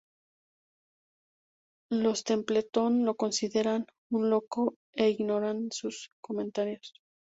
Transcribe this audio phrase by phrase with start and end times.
[1.91, 6.95] Los Templeton lo consideran un loco e ignoran sus comentarios.